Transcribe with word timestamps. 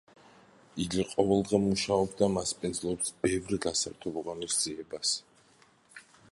იგი 0.85 1.03
ყოველდღე 1.09 1.59
მუშაობს 1.65 2.17
და 2.23 2.31
მასპინძლობს 2.37 3.13
ბევრ 3.27 3.61
გასართობ 3.69 4.19
ღონისძიებას. 4.31 5.15